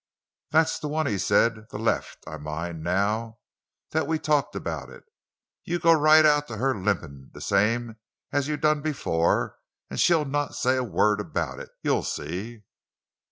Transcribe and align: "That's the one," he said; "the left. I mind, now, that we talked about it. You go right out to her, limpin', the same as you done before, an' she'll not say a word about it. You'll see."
"That's 0.49 0.79
the 0.79 0.87
one," 0.87 1.05
he 1.05 1.19
said; 1.19 1.67
"the 1.69 1.77
left. 1.77 2.23
I 2.25 2.37
mind, 2.37 2.81
now, 2.81 3.37
that 3.91 4.07
we 4.07 4.17
talked 4.17 4.55
about 4.55 4.89
it. 4.89 5.03
You 5.63 5.77
go 5.77 5.93
right 5.93 6.25
out 6.25 6.47
to 6.47 6.57
her, 6.57 6.75
limpin', 6.75 7.29
the 7.35 7.39
same 7.39 7.97
as 8.31 8.47
you 8.47 8.57
done 8.57 8.81
before, 8.81 9.59
an' 9.91 9.97
she'll 9.97 10.25
not 10.25 10.55
say 10.55 10.75
a 10.75 10.83
word 10.83 11.19
about 11.19 11.59
it. 11.59 11.69
You'll 11.83 12.01
see." 12.01 12.63